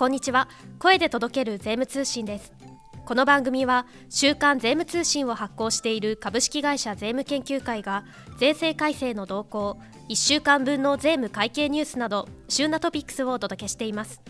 [0.00, 0.48] こんにちは。
[0.78, 2.54] 声で届ける税務通信です。
[3.04, 8.04] この番組は週刊税務通信を発行している株式会社税務研究会が
[8.38, 9.78] 税制改正の動向
[10.08, 14.22] 1週間分の税務会計ニュースなど旬なトピックスをお届けしています。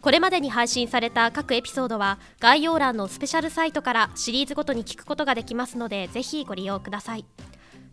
[0.00, 7.26] これまでに配信された各エピソードは概要欄のスペシャルサイトからシリーズごとに聞くことができますのでぜひご利用ください。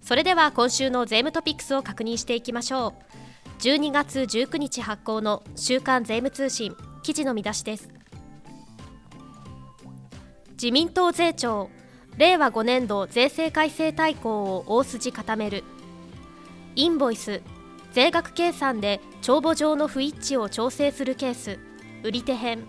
[0.02, 2.94] それでは今週の税務トピックスを確認していきましょ
[3.58, 3.60] う。
[3.60, 6.74] 12月19日発行の週刊税務通信。
[7.04, 7.90] 記事の見出しです。
[10.54, 11.70] 自民党税調
[12.18, 15.64] 令和5年度税制改正大綱を大筋固める。
[16.76, 17.42] インボイス
[17.94, 21.60] 税額計算で帳簿上の不一致を調整するケース。
[22.04, 22.64] 売り手編。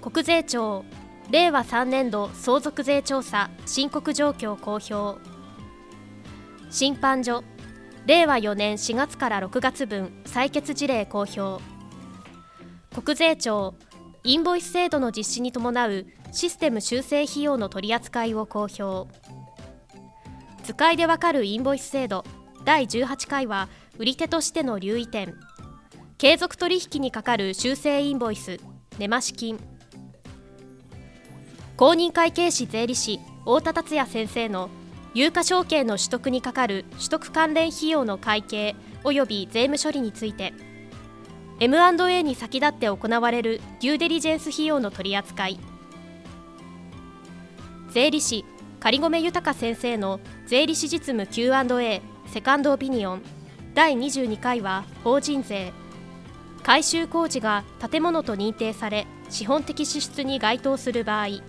[0.00, 0.84] 国税庁
[1.30, 5.20] 令和3年度相続税調査申告状況公表。
[6.70, 7.44] 審判所
[8.06, 11.60] 令和4年4月から6月分採決事例公表。
[12.94, 13.74] 国税庁
[14.22, 19.10] インボイス制度の実施に伴うシステム修正費用の取り扱いを公表。
[20.62, 22.24] 図解でわかるインボイス制度
[22.64, 23.68] 第18回は
[23.98, 25.34] 売り手としての留意点。
[26.18, 28.60] 継続取引にかかる修正インボイス
[28.98, 29.58] 根増し金。
[31.78, 34.68] 公認会計士税理士太田達也先生の
[35.14, 40.52] 有価証券の取得にかかる取得関連費用の会計及び税務処理について。
[41.60, 45.60] M&A に先立って行われるデューデリジェンス費用の取り扱い。
[47.90, 48.44] 税理士
[48.80, 53.22] 仮込豊先生の税理士実務 Q&A セカンドオピニオン。
[53.74, 55.72] 第22回は法人税。
[56.62, 61.42] 改修工事が建物と認定され資本的支出に該当する場合。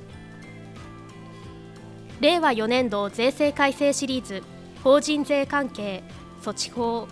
[2.19, 4.43] 令和4年度税制改正シリーズ
[4.83, 6.03] 法人税関係
[6.41, 7.07] 措置法。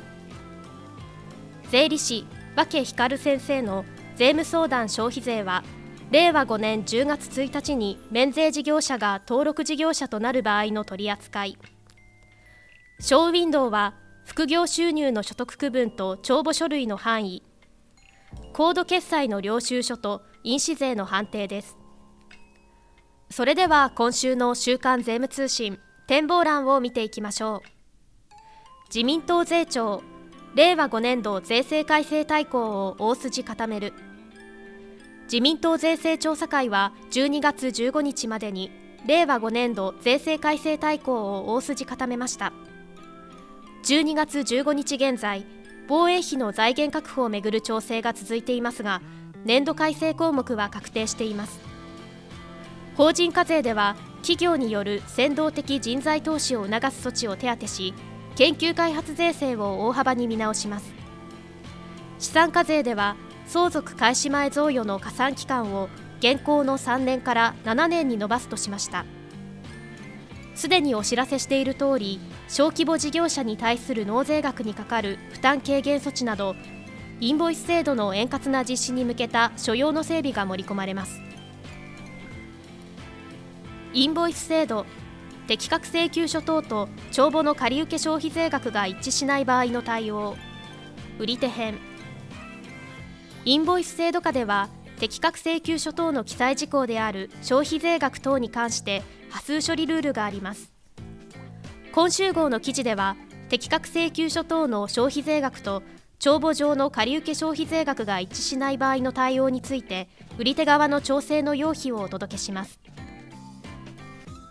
[1.70, 3.86] 税理士和光先生の
[4.16, 5.64] 税務相談消費税は
[6.12, 11.58] 令和5年10月1日に免税事業者が登録事業者となる場合の取り扱い。
[13.00, 13.96] ショーウィンドウは
[14.26, 17.44] 副業収入の所得区分と帳簿書類の範囲。
[18.54, 21.78] コード決済の領収書と印紙税の判定です。
[23.30, 27.70] それでは今週の週刊税務通信展望欄を見ていきましょう。
[28.94, 30.04] 自民党税調
[30.54, 33.94] 令和5年度税制改正大綱を大筋固める。
[35.24, 38.70] 自民党税制調査会は12月15日までに
[39.06, 42.52] 令和5年度税制改正大綱を大筋固めました。
[43.86, 45.46] 12月15日現在
[45.88, 49.02] 防衛費の財源確保をめぐる調整が続いていますが
[49.44, 51.60] 年度改正項目は確定しています。
[52.96, 57.94] 法人課税では企業による先導的人材投資を促す措置を手当し
[58.36, 60.94] 研究開発税制を大幅に見直します。
[62.20, 63.16] 資産課税では
[63.48, 69.06] 相続開始前贈与の加算期間を現行の3年から7年に延ばすとしました。
[70.56, 76.56] すでにお知らせしている通り小規模事業者に対する納税額にかかる負担軽減措置など
[77.20, 81.22] インボイス制度の円滑な実施に向けた所要の整備が盛り込まれます。
[83.94, 84.86] インボイス制度
[85.52, 90.38] 適格請求書等と帳簿の借受消費税額が一致しない場合の対応。
[91.20, 91.78] 売り手編。
[93.44, 100.72] インボイス制度下では適格請求書等の記載事項である消費税額等に関して波数処理ルールがあります。
[101.92, 103.18] 今週号の記事では
[103.50, 105.84] 適格請求書等の消費税額と
[106.20, 110.08] 帳簿上の借受消費税額が一致しない場合の対応について
[110.38, 112.80] 売り手側の調整の要否をお届けします。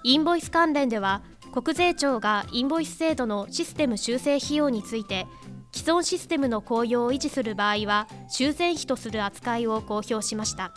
[0.02, 1.22] インボイス関連では
[1.52, 5.26] 国税庁がインボイス制度のシステム修正費用について
[5.72, 10.72] 既存システムの効用を維持する場合は修繕費とする扱いを公表しました。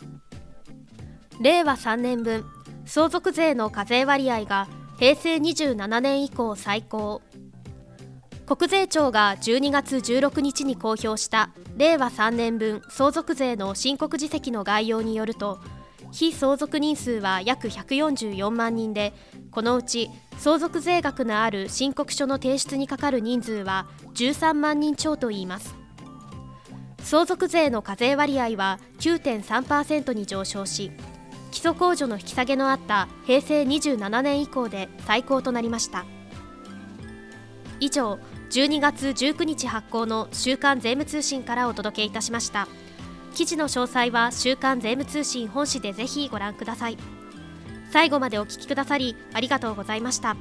[1.42, 2.46] 令和3年分
[2.86, 4.68] 相続税の課税割合が
[5.00, 7.22] 平成27年以降最高。
[8.46, 15.60] 国税庁が12月16日に公表した令和3年分相続税の申告実績の概要によると
[16.14, 19.14] 非相続人数は約144万人で
[19.50, 25.76] このうち相続税額のある申告書の提出にかかる人数は13万人超といいます
[27.00, 30.92] 相続税の課税割合は9.3%に上昇し
[31.52, 36.06] 基礎控除の引き下げのあった平成27年以降で最高となりました
[37.80, 38.20] 以上
[38.52, 42.68] 12月19日発行の週刊税務通信からお届けいたしました。
[43.34, 46.98] 記事の詳細は週刊税務通信本誌でぜひご覧ください。
[47.92, 50.36] 最後までお聞きくださりありがとうございました。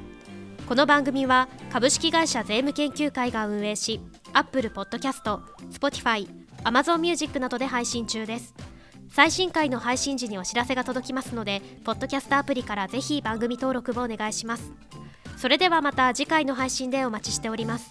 [0.67, 3.99] この番組は株式会社税務研究会が運営し
[4.31, 5.41] Apple Podcast、
[5.71, 6.27] Spotify、
[6.63, 8.53] Amazon Music などで配信中です。
[9.09, 14.71] 最新回の配信時にお知らせが届きますのでポッドキャストアプリからぜひ番組登録をお願いします。
[15.37, 17.89] それではまた次回の配信でお待ちしております。